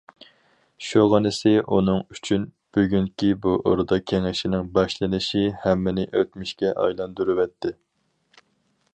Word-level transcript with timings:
شۇغىنىسى 0.85 1.51
ئۇنىڭ 1.73 1.99
ئۈچۈن 2.13 2.47
بۈگۈنكى 2.77 3.29
بۇ 3.43 3.53
ئوردا 3.71 3.99
كېڭىشىنىڭ 4.11 4.71
باشلىنىشى 4.77 5.43
ھەممىنى 5.65 6.07
ئۆتمۈشكە 6.21 6.73
ئايلاندۇرۇۋەتتى. 6.85 7.75